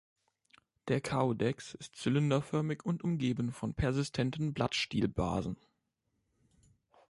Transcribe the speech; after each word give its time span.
Der 0.87 0.99
Caudex 0.99 1.75
ist 1.75 1.95
zylinderförmig 1.95 2.83
und 2.85 3.03
umgeben 3.03 3.51
von 3.51 3.75
persistenten 3.75 4.51
Blattstielbasen. 4.51 5.57